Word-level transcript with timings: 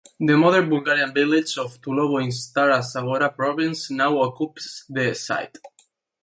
The 0.19 0.35
modern 0.35 0.67
Bulgarian 0.67 1.13
village 1.13 1.59
of 1.59 1.79
Tulovo 1.79 2.23
in 2.23 2.29
Stara 2.29 2.79
Zagora 2.79 3.31
Province 3.35 3.91
now 3.91 4.17
occupies 4.19 4.83
the 4.89 5.13
site. 5.13 5.59